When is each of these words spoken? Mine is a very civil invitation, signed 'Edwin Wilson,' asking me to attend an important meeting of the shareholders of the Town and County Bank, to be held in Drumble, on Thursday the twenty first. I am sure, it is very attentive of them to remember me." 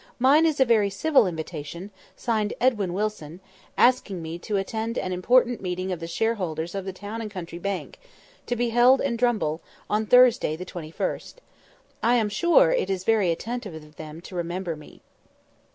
Mine 0.17 0.47
is 0.47 0.59
a 0.59 0.65
very 0.65 0.89
civil 0.89 1.27
invitation, 1.27 1.91
signed 2.15 2.55
'Edwin 2.59 2.91
Wilson,' 2.91 3.39
asking 3.77 4.19
me 4.19 4.39
to 4.39 4.57
attend 4.57 4.97
an 4.97 5.11
important 5.11 5.61
meeting 5.61 5.91
of 5.91 5.99
the 5.99 6.07
shareholders 6.07 6.73
of 6.73 6.85
the 6.85 6.91
Town 6.91 7.21
and 7.21 7.29
County 7.29 7.59
Bank, 7.59 7.99
to 8.47 8.55
be 8.55 8.69
held 8.69 8.99
in 8.99 9.15
Drumble, 9.15 9.61
on 9.91 10.07
Thursday 10.07 10.55
the 10.55 10.65
twenty 10.65 10.89
first. 10.89 11.39
I 12.01 12.15
am 12.15 12.29
sure, 12.29 12.71
it 12.71 12.89
is 12.89 13.03
very 13.03 13.29
attentive 13.29 13.75
of 13.75 13.95
them 13.97 14.21
to 14.21 14.35
remember 14.35 14.75
me." 14.75 15.01